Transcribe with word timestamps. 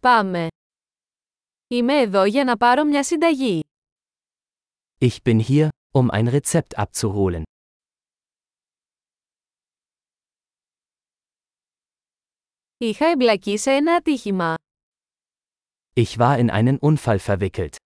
Πάμε. 0.00 0.46
Είμαι 1.66 2.00
εδώ 2.00 2.24
για 2.24 2.44
να 2.44 2.56
πάρω 2.56 2.84
μια 2.84 3.02
συνταγή. 3.04 3.62
Ich 5.00 5.16
bin 5.24 5.40
hier, 5.40 5.68
um 5.92 6.10
ein 6.10 6.28
Rezept 6.40 6.84
abzuholen. 6.86 7.42
Είχα 12.76 13.06
εμπλακεί 13.06 13.58
σε 13.58 13.70
ένα 13.70 13.94
ατύχημα. 13.94 14.54
Ich 15.94 16.16
war 16.18 16.38
in 16.38 16.50
einen 16.50 16.78
Unfall 16.80 17.18
verwickelt. 17.18 17.76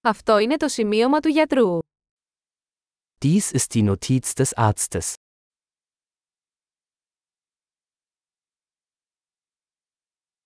Αυτό 0.00 0.38
είναι 0.38 0.56
το 0.56 0.68
σημείωμα 0.68 1.20
του 1.20 1.28
γιατρού. 1.28 1.78
Dies 3.20 3.52
ist 3.52 3.72
die 3.74 3.94
Notiz 3.94 4.32
des 4.34 4.52
Arztes. 4.70 5.12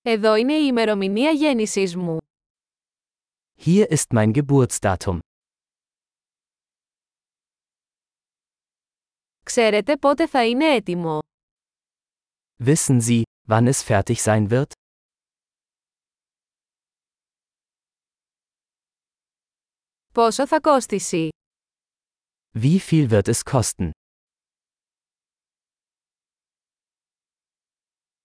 Εδώ 0.05 0.35
είναι 0.35 0.53
η 0.53 0.65
ημερομηνία 0.67 1.31
γέννησής 1.31 1.97
μου. 1.97 2.17
Hier 3.65 3.87
ist 3.89 4.07
mein 4.15 4.33
Geburtsdatum. 4.33 5.19
Ξέρετε 9.45 9.97
πότε 9.97 10.27
θα 10.27 10.47
είναι 10.47 10.65
έτοιμο. 10.75 11.19
Wissen 12.65 13.01
Sie, 13.01 13.23
wann 13.49 13.67
es 13.73 13.83
fertig 13.83 14.17
sein 14.25 14.49
wird? 14.51 14.73
Πόσο 20.15 20.47
θα 20.47 20.61
κόστησει. 20.61 21.29
Wie 22.59 22.79
viel 22.79 23.11
wird 23.11 23.29
es 23.29 23.43
kosten? 23.53 23.91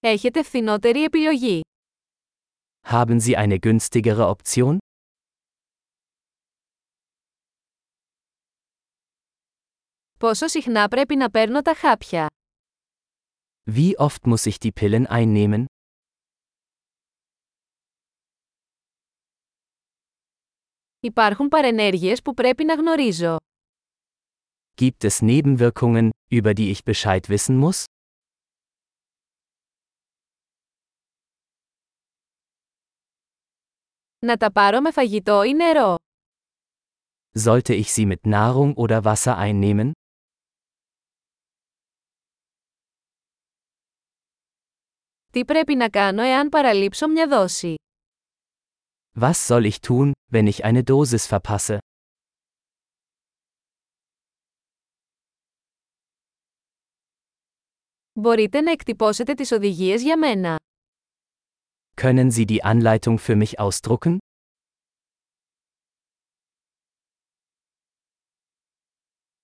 Έχετε 0.06 0.42
φθηνότερη 0.42 1.02
επιλογή. 1.02 1.60
Haben 2.88 3.21
Sie 3.21 3.37
eine 3.37 3.59
günstigere 3.59 4.35
Option? 4.37 4.76
Πόσο 10.18 10.46
συχνά 10.48 10.88
πρέπει 10.88 11.16
να 11.16 11.30
παίρνω 11.30 11.62
τα 11.62 11.74
χάπια. 11.74 12.26
Wie 13.74 13.93
oft 13.96 14.26
muss 14.29 14.46
ich 14.46 14.54
die 14.59 14.73
Pillen 14.80 15.04
einnehmen? 15.09 15.65
Υπάρχουν 21.01 21.48
παρενέργειες 21.48 22.23
που 22.23 22.35
πρέπει 22.35 22.65
να 22.65 22.74
γνωρίζω. 22.74 23.37
Gibt 24.80 25.04
es 25.04 25.21
Nebenwirkungen, 25.23 26.09
über 26.30 26.52
die 26.54 26.71
ich 26.71 26.82
Bescheid 26.85 27.29
wissen 27.29 27.57
muss? 27.57 27.85
Να 34.20 34.37
τα 34.37 34.51
πάρω 34.51 34.82
με 34.82 34.91
φαγητό 34.91 35.43
ή 35.43 35.54
νερό. 35.54 35.96
Sollte 37.40 37.73
ich 37.73 37.91
sie 37.93 38.05
mit 38.05 38.21
Nahrung 38.26 38.73
oder 38.76 39.01
Wasser 39.04 39.35
einnehmen? 39.37 39.91
Τι 45.32 45.45
πρέπει 45.45 45.76
να 45.76 45.90
κάνω 45.90 46.21
εάν 46.21 46.49
παραλείψω 46.49 47.07
μια 47.07 47.27
δόση; 47.27 47.76
Was 49.20 49.48
soll 49.48 49.71
ich 49.71 49.79
tun, 49.88 50.12
wenn 50.32 50.48
ich 50.48 50.65
eine 50.65 50.82
Dosis 50.84 51.40
verpasse? 51.40 51.77
Μπορείτε 58.13 58.62
να 58.62 58.71
εκτυπώσετε 58.71 59.34
τις 59.34 59.51
οδηγίες 59.51 60.01
για 60.04 60.18
μένα. 60.18 60.55
Können 61.96 62.30
Sie 62.30 62.46
die 62.46 62.62
Anleitung 62.65 63.18
für 63.18 63.37
mich 63.37 63.60
ausdrucken? 63.60 64.19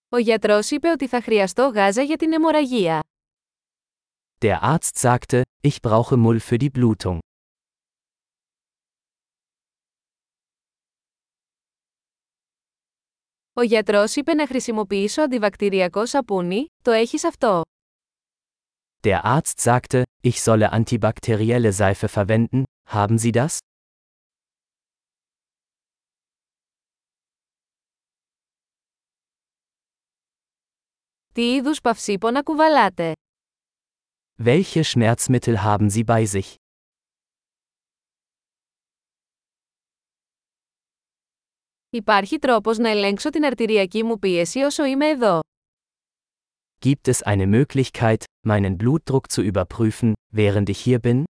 Ο 0.08 0.18
γιατρός 0.18 0.70
είπε 0.70 0.88
ότι 0.88 1.08
θα 1.08 1.22
χρειαστώ 1.22 1.68
γάζα 1.68 2.02
για 2.02 2.16
την 2.16 2.32
αιμορραγία. 2.32 3.02
Der 4.40 4.60
Arzt 4.62 4.98
sagte, 4.98 5.42
ich 5.60 5.80
brauche 5.82 6.16
Mull 6.16 6.40
für 6.40 6.58
die 6.58 6.70
Blutung. 6.78 7.18
Ο 13.52 13.62
γιατρός 13.62 14.16
είπε 14.16 14.34
να 14.34 14.46
χρησιμοποιήσω 14.46 15.22
αντιβακτηριακό 15.22 16.06
σαπούνι, 16.06 16.66
το 16.82 16.90
έχεις 16.90 17.24
αυτό. 17.24 17.62
Der 19.04 19.24
Arzt 19.24 19.60
sagte, 19.60 20.04
ich 20.22 20.42
solle 20.42 20.72
antibakterielle 20.72 21.72
Seife 21.72 22.08
verwenden, 22.08 22.64
haben 22.86 23.18
Sie 23.18 23.32
das? 23.32 23.58
Τι 31.34 31.54
είδους 31.54 31.80
παυσίπονα 31.80 32.42
κουβαλάτε. 32.42 33.12
Welche 34.44 34.82
Schmerzmittel 34.84 35.56
haben 35.64 35.90
Sie 35.90 36.04
bei 36.04 36.24
sich? 36.26 36.54
Υπάρχει 41.90 42.38
τρόπος 42.38 42.78
να 42.78 42.88
ελέγξω 42.88 43.30
την 43.30 43.44
αρτηριακή 43.44 44.02
μου 44.04 44.18
πίεση 44.18 44.58
όσο 44.60 44.84
είμαι 44.84 45.08
εδώ. 45.08 45.40
Gibt 46.82 47.08
es 47.08 47.22
eine 47.22 47.46
Möglichkeit, 47.46 48.24
meinen 48.46 48.78
Blutdruck 48.78 49.30
zu 49.30 49.42
überprüfen, 49.42 50.14
während 50.32 50.68
ich 50.68 50.78
hier 50.78 50.98
bin? 51.00 51.24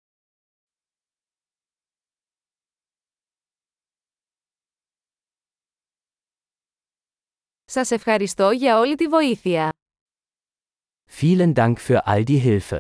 Σας 7.71 7.91
ευχαριστώ 7.91 8.51
για 8.51 8.79
όλη 8.79 8.95
τη 8.95 9.07
βοήθεια. 9.07 9.73
Vielen 11.11 11.55
Dank 11.55 11.79
für 11.79 12.07
all 12.07 12.25
die 12.25 12.39
Hilfe. 12.39 12.79